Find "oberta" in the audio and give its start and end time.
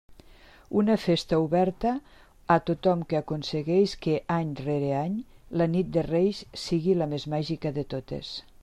1.43-1.91